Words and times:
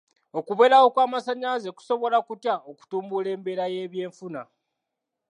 Okubeerawo 0.39 0.87
kw'amasannyalaze 0.93 1.69
kusobola 1.77 2.17
kutya 2.27 2.55
okutumbula 2.71 3.27
embeera 3.35 3.65
y'ebyenfuna? 3.73 4.41